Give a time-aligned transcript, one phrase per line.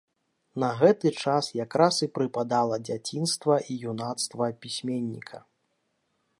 [0.61, 5.37] На гэты час якраз і прыпадала дзяцінства і юнацтва пісьменніка.